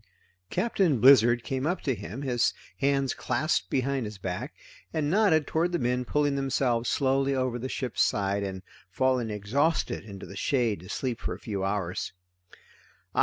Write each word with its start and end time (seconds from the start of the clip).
Captain 0.49 0.99
Blizzard 0.99 1.43
came 1.43 1.67
up 1.67 1.81
to 1.81 1.93
him, 1.93 2.23
his 2.23 2.55
hands 2.77 3.13
clasped 3.13 3.69
behind 3.69 4.07
his 4.07 4.17
back, 4.17 4.55
and 4.91 5.11
nodded 5.11 5.45
toward 5.45 5.71
the 5.71 5.77
men 5.77 6.05
pulling 6.05 6.35
themselves 6.35 6.89
slowly 6.89 7.35
over 7.35 7.59
the 7.59 7.69
ship's 7.69 8.01
side 8.01 8.41
and 8.41 8.63
falling 8.89 9.29
exhausted 9.29 10.03
into 10.03 10.25
the 10.25 10.35
shade 10.35 10.79
to 10.79 10.89
sleep 10.89 11.19
for 11.19 11.35
a 11.35 11.39
few 11.39 11.63
hours. 11.63 12.13